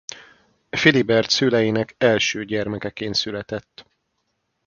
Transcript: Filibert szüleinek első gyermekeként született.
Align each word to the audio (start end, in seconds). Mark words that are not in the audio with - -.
Filibert 0.69 1.29
szüleinek 1.29 1.95
első 1.97 2.45
gyermekeként 2.45 3.15
született. 3.15 3.85